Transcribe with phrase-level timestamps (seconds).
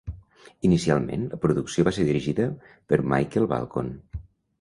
[0.67, 2.47] Inicialment, la producció va ser dirigida
[2.93, 3.93] per Michael Balcon.